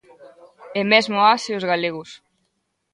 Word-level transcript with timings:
E 0.79 0.81
mesmo 0.91 1.15
as 1.33 1.43
e 1.51 1.53
os 1.59 1.67
galegos. 1.71 2.09